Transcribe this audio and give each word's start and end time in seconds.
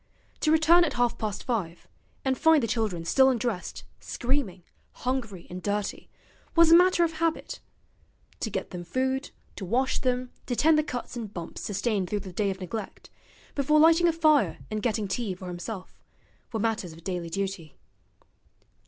To 0.39 0.51
return 0.51 0.83
at 0.83 0.93
half 0.93 1.19
past 1.19 1.43
five, 1.43 1.87
and 2.25 2.35
find 2.35 2.63
the 2.63 2.67
children 2.67 3.05
still 3.05 3.29
undressed, 3.29 3.83
screaming, 3.99 4.63
hungry 4.93 5.45
and 5.47 5.61
dirty, 5.61 6.09
was 6.55 6.71
a 6.71 6.75
matter 6.75 7.03
of 7.03 7.11
habit: 7.17 7.59
to 8.39 8.49
get 8.49 8.71
them 8.71 8.83
food, 8.83 9.29
to 9.57 9.63
wash 9.63 9.99
them, 9.99 10.31
to 10.47 10.55
tend 10.55 10.79
the 10.79 10.83
cuts 10.83 11.15
and 11.15 11.31
bumps 11.31 11.61
sustained 11.61 12.09
through 12.09 12.21
the 12.21 12.33
day 12.33 12.49
of 12.49 12.59
neglect, 12.59 13.11
before 13.53 13.79
lighting 13.79 14.07
a 14.07 14.11
fire 14.11 14.57
and 14.71 14.81
getting 14.81 15.07
tea 15.07 15.35
for 15.35 15.49
himself, 15.49 16.01
were 16.51 16.59
matters 16.59 16.93
of 16.93 17.03
daily 17.03 17.29
duty. 17.29 17.75